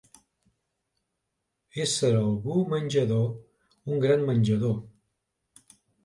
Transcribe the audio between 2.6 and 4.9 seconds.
menjador, un gran menjador.